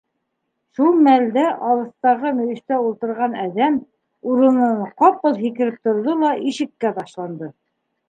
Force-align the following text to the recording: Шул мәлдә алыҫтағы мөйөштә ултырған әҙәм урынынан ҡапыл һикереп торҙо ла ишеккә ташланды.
Шул 0.77 0.95
мәлдә 1.07 1.43
алыҫтағы 1.73 2.31
мөйөштә 2.39 2.81
ултырған 2.87 3.37
әҙәм 3.43 3.79
урынынан 4.33 4.83
ҡапыл 5.05 5.41
һикереп 5.47 5.81
торҙо 5.89 6.21
ла 6.27 6.37
ишеккә 6.53 6.99
ташланды. 7.01 7.57